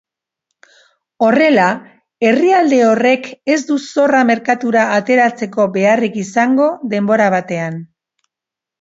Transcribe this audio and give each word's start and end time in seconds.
Horrela, 1.27 1.67
herrialde 2.29 2.81
horrek 2.87 3.29
ez 3.57 3.59
du 3.69 3.79
zorra 3.91 4.25
merkatura 4.33 4.89
ateratzeko 4.97 5.71
beharrik 5.79 6.21
izango 6.27 6.75
denbora 6.97 7.33
batean. 7.39 7.83